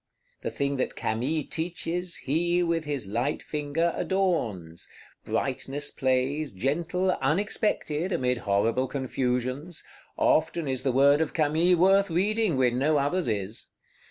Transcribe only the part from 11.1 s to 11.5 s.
of